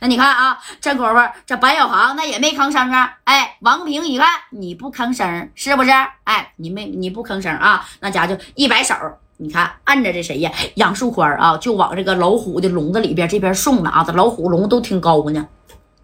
[0.00, 3.18] 那你看啊，这功夫这白小航那也没吭声啊。
[3.24, 5.90] 哎，王平一看你不吭声，是不是？
[6.24, 7.86] 哎，你没你不吭声啊？
[8.00, 8.94] 那家就一摆手，
[9.38, 10.52] 你看按着这谁呀？
[10.74, 14.04] 杨树宽啊，就往这个老虎的笼子里边这边送了啊。
[14.06, 15.46] 这老虎笼都挺高呢。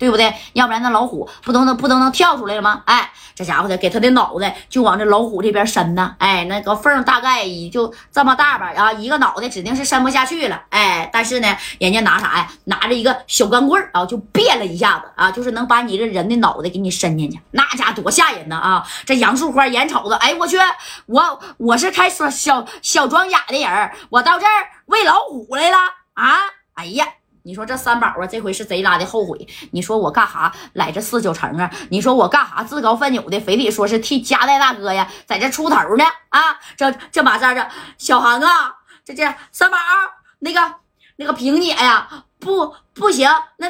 [0.03, 0.35] 对不对？
[0.55, 2.83] 要不然那老虎不都能不都能跳出来了吗？
[2.87, 6.17] 哎，这家伙的给他的脑袋就往这老虎这边伸呢。
[6.19, 8.73] 哎，那个缝大概也就这么大吧。
[8.77, 10.61] 啊，一个脑袋指定是伸不下去了。
[10.71, 12.49] 哎，但是呢，人家拿啥呀？
[12.65, 17.39] 拿着一个小钢棍啊，就变了一下子啊，就是能把你这人的脑袋给你伸进去。
[17.53, 18.85] 那家多吓人呢啊！
[19.07, 20.57] 这杨树花眼瞅着，哎，我去，
[21.07, 24.51] 我我是开小小小装甲的人，我到这儿
[24.87, 25.79] 喂老虎来了
[26.15, 26.41] 啊！
[26.75, 27.07] 哎呀！
[27.45, 29.47] 你说这三宝啊，这回是贼拉的后悔。
[29.73, 31.71] 你说我干哈来这四九城啊？
[31.91, 36.05] 你说我干哈自高奋勇的，非得说是替家代大哥呀，在这出头呢？
[36.29, 37.67] 啊，这这马三这
[37.99, 39.77] 小韩啊，这这三宝
[40.39, 40.75] 那个
[41.17, 43.69] 那个萍姐呀，不不行，那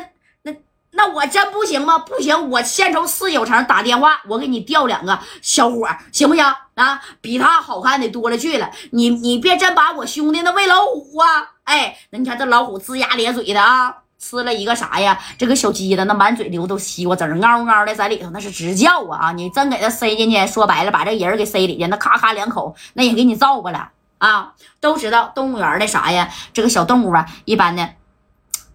[0.95, 1.99] 那我真不行吗？
[1.99, 7.03] 不行，我先从四九城打电话，我给你调两个小伙，行不行啊？
[7.21, 8.71] 比他好看的多了去了。
[8.91, 11.53] 你你别真把我兄弟那喂老虎啊！
[11.65, 15.19] 哎，那你看这老虎龇牙咧嘴的啊，吃了一个啥呀？
[15.39, 19.33] 这个小鸡子那满嘴流都西瓜汁儿，嗷嗷的在里头那是直叫啊！
[19.33, 24.53] 你真给它塞进去，说白了把这人给塞里去，那咔咔两口，那也给你造过了啊！
[24.79, 26.29] 都知道动物园的啥呀？
[26.53, 27.89] 这个小动物啊，一般的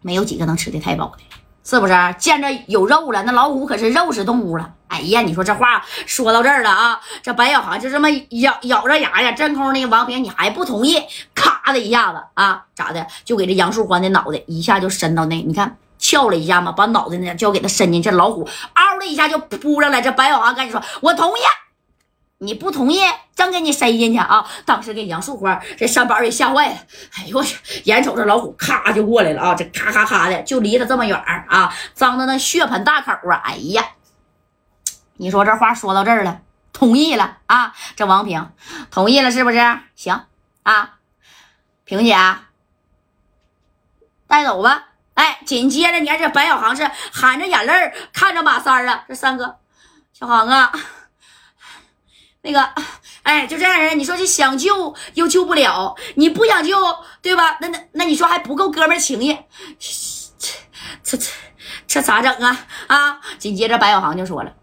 [0.02, 1.24] 没有几个能吃的太饱的。
[1.70, 3.22] 是不是见着有肉了？
[3.24, 4.72] 那老虎可是肉食动物了。
[4.88, 7.02] 哎呀，你说这话说到这儿了啊！
[7.22, 11.04] 这白小航就这么咬咬着牙呀，真空那个王平，你还不同意？
[11.36, 13.06] 咔的一下子啊，咋的？
[13.26, 18.02] 就给这杨树欢的脑袋一下就伸到那，你看翘了一下嘛，把脑袋呢就要给他伸进。
[18.02, 20.00] 这老虎嗷的一下就扑上来。
[20.00, 21.42] 这白小航赶紧说：“我同意。”
[22.40, 23.00] 你不同意，
[23.36, 24.48] 真给你塞进去啊！
[24.64, 26.76] 当时给杨树花这三宝也吓坏了。
[27.18, 27.82] 哎呦我去！
[27.86, 29.56] 眼瞅着老虎咔就过来了啊！
[29.56, 33.42] 这咔咔咔的就离他这么远啊，张的那血盆大口啊！
[33.44, 33.84] 哎呀，
[35.16, 36.42] 你说这话说到这儿了，
[36.74, 37.74] 同意了啊！
[37.96, 38.52] 这王平
[38.92, 39.58] 同意了是不是？
[39.96, 40.22] 行
[40.62, 40.98] 啊，
[41.86, 42.16] 萍姐
[44.28, 44.90] 带走吧。
[45.16, 49.58] 哎，紧接着你看这白小航是含着眼泪看着马三啊，这三哥，
[50.14, 50.72] 小航啊。
[52.48, 52.70] 那个，
[53.24, 56.78] 哎，就这样人，你说这想救又救不了，你不想救，
[57.22, 57.58] 对吧？
[57.60, 59.38] 那那那你说还不够哥们情谊，
[61.04, 61.28] 这这
[61.86, 62.66] 这咋整啊？
[62.88, 63.20] 啊！
[63.38, 64.54] 紧接着白小航就说了：“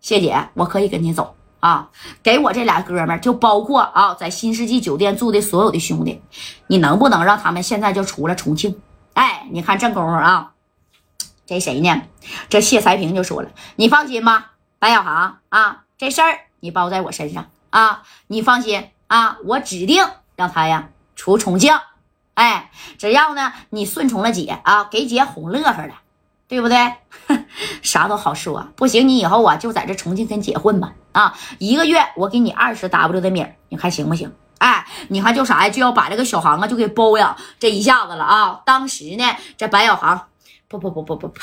[0.00, 1.90] 谢姐，我可以跟你走啊，
[2.22, 6.22] 给我这俩哥们，就包括啊，在新世纪酒店住的所有的兄弟，
[6.68, 8.80] 你能不能让他们现在就出来重庆？
[9.12, 10.52] 哎，你看这功夫啊，
[11.44, 12.02] 这谁呢？
[12.48, 18.02] 这谢才平就说了：你放心吧，白小航啊，这事儿。”你包在我身上啊！
[18.26, 19.38] 你放心啊！
[19.44, 20.04] 我指定
[20.34, 21.78] 让他呀出重庆，
[22.34, 25.94] 哎，只要呢你顺从了姐啊，给姐哄乐呵了，
[26.48, 26.94] 对不对？
[27.82, 28.66] 啥都好说。
[28.74, 31.38] 不行，你以后啊就在这重庆跟姐混吧啊！
[31.58, 34.34] 一个月我给你二十 W 的米，你看行不行？
[34.58, 35.70] 哎，你看就啥呀？
[35.70, 38.60] 就要把这个小航啊就给包养这一下子了啊！
[38.66, 39.24] 当时呢，
[39.56, 40.26] 这白小航，
[40.66, 41.40] 不不不不不不，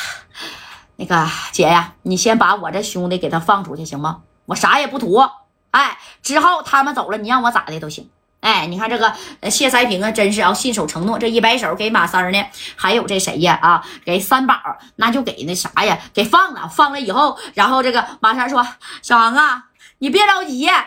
[0.98, 4.24] 那个姐呀，你先把我这兄弟给他放出去行吗？
[4.46, 5.24] 我啥也不图，
[5.72, 8.10] 哎，之后他们走了，你让我咋的都行，
[8.42, 9.14] 哎，你看这个
[9.50, 12.46] 谢才平啊，真是啊，信守承诺，这一摆手给马三呢，
[12.76, 14.56] 还有这谁呀啊，给三宝，
[14.98, 18.66] 那就给那啥呀，给放了，放了以后，然后这个马三说，
[19.02, 19.66] 小王啊，
[20.00, 20.86] 你别着急啊，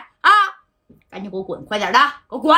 [1.09, 2.57] 赶紧给我滚，快点的，给我滚。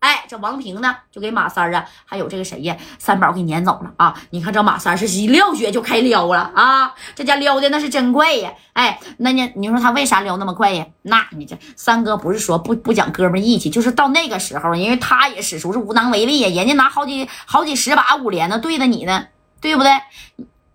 [0.00, 4.14] 哎，这王平呢，就给马三啊，还有这个谁呀，三宝给撵走了啊！
[4.30, 8.50] 你看这马三是一撂血就开撩了啊，这家撩的那是真快呀！
[8.72, 10.86] 哎，那你，你说他为啥撩那么快呀？
[11.02, 19.26] 那你这三哥不是说不不讲哥们义气，就是到那个时候，因为他也使出是无能为力呀，人家拿好几好几十把五连呢对着你呢，
[19.60, 19.92] 对不对？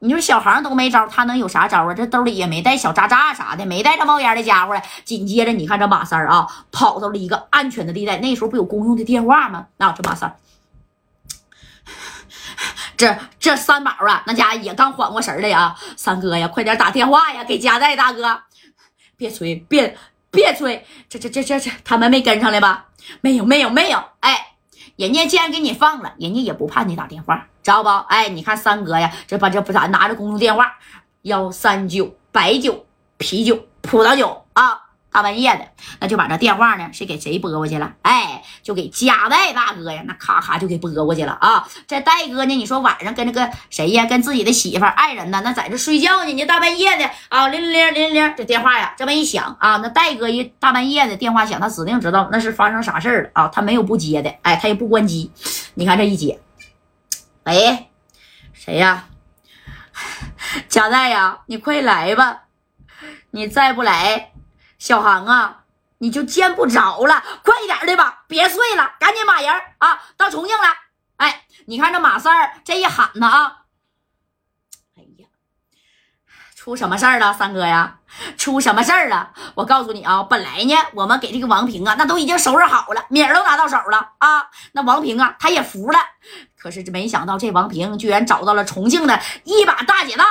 [0.05, 1.93] 你说小航都没招，他能有啥招啊？
[1.93, 4.79] 这兜里也没带小渣渣啥的，没带着冒烟的家伙。
[5.03, 8.17] 紧接着，你看这马三啊，跑到了一个安全的地带。
[8.17, 9.65] 那时候不有公用的电话吗？
[9.77, 10.35] 那这马三，
[12.95, 15.75] 这这三宝啊，那家也刚缓过神来呀。
[15.97, 18.41] 三哥呀，快点打电话呀，给家带大哥。
[19.17, 19.97] 别催，别
[20.29, 22.85] 别催，这这这这这，他们没跟上来吧？
[23.21, 24.03] 没有，没有，没有。
[24.19, 24.44] 哎。
[24.95, 27.89] 人家既然给你放了，人家也不怕你打电话，知道不？
[27.89, 30.73] 哎，你看三哥呀，这把这不咋拿着公用电话，
[31.23, 32.85] 幺三九白酒、
[33.17, 34.84] 啤酒、葡萄酒啊。
[35.15, 35.65] 大半夜的，
[36.01, 37.93] 那就把这电话呢是给谁拨过去了？
[38.01, 41.65] 哎，就给加代大哥呀，那咔咔就给拨过去了啊！
[41.87, 55.31] 这戴哥呢，你说晚上跟那个谁呀，跟自己的媳妇爱人呢，那在这睡觉呢，你大半夜的啊，铃铃铃铃，这电话呀这么一响啊，那戴哥一大半夜的电话响，他指定知道那是发生啥事儿了啊，他没有不接的，哎，他也不关机。
[55.75, 56.41] 你看这一接，
[57.45, 57.87] 喂，
[58.51, 59.05] 谁呀？
[60.67, 62.41] 贾代呀，你快来吧！
[63.31, 64.31] 你再不来，
[64.85, 65.63] 小航啊，
[65.97, 67.23] 你就见不着了！
[67.43, 70.77] 快点的吧，别睡了，赶紧马人啊到重庆来！
[71.17, 73.57] 哎，你看这马三儿这一喊呢啊，
[74.95, 75.25] 哎呀，
[76.55, 77.97] 出什么事儿了，三哥呀？
[78.37, 79.33] 出什么事儿了？
[79.55, 84.51] 我告诉你啊，本来呢，我们给这个王平啊，那都已经收拾好了，米儿都拿到手了啊。
[84.73, 85.97] 那王平啊，他也服了。
[86.55, 90.25] 可是这没想到，这王平居然找到了重庆的一把大姐大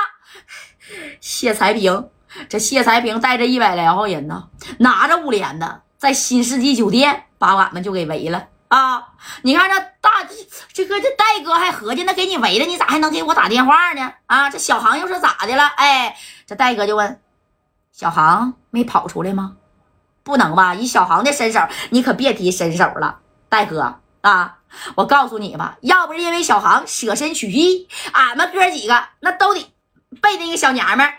[1.19, 2.09] 谢才平。
[2.49, 4.49] 这谢才平带着一百来号人呢，
[4.79, 9.13] 拿着五连的，在新世纪酒店把俺们就给围了啊！
[9.43, 10.27] 你看这大
[10.73, 14.13] 这个这戴哥还合计那给你围了，你咋还能给我打电话呢？
[14.25, 15.65] 啊，这小航又是咋的了？
[15.77, 16.15] 哎，
[16.45, 17.19] 这戴哥就问。
[17.91, 19.57] 小航没跑出来吗？
[20.23, 20.73] 不能吧！
[20.75, 21.61] 以小航的身手，
[21.91, 24.57] 你可别提身手了，戴哥啊！
[24.95, 29.73] 我告诉你吧，要不是因为小航舍身取义，俺们哥几个那都得
[30.21, 31.09] 被那个小娘们。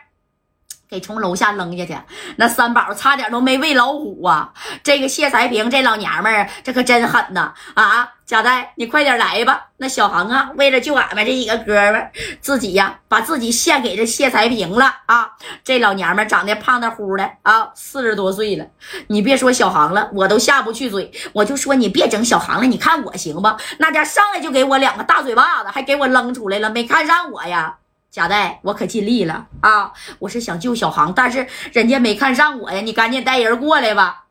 [0.88, 1.96] 给从楼下扔下去，
[2.36, 4.52] 那三宝差点都没喂老虎啊！
[4.82, 7.52] 这个谢才平这老娘们儿，这可真狠呐！
[7.74, 9.66] 啊，贾代，你快点来吧！
[9.78, 12.10] 那小航啊，为了救俺们这几个哥们，
[12.40, 15.32] 自己呀，把自己献给这谢才平了啊！
[15.64, 18.64] 这老娘们长得胖的乎的啊，四十多岁了。
[19.08, 21.10] 你别说小航了，我都下不去嘴。
[21.32, 23.48] 我就说你别整小航了，你看我行不？
[23.78, 27.76] 那家上来就给我两个大嘴巴子，还给我扔出来了，没看上我呀？
[28.16, 29.92] 贾代，我可尽力了啊！
[30.20, 34.25] 我是想救小航，但是人家没看上我呀，你赶紧带人过来吧。